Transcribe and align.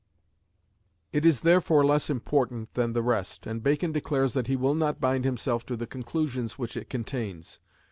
It 1.13 1.25
is 1.27 1.41
therefore 1.41 1.85
less 1.85 2.09
important 2.09 2.73
than 2.73 2.93
the 2.93 3.03
rest, 3.03 3.45
and 3.45 3.61
Bacon 3.61 3.91
declares 3.91 4.33
that 4.33 4.47
he 4.47 4.55
will 4.55 4.73
not 4.73 4.99
bind 4.99 5.25
himself 5.25 5.63
to 5.67 5.77
the 5.77 5.85
conclusions 5.85 6.57
which 6.57 6.75
it 6.75 6.89
contains. 6.89 7.59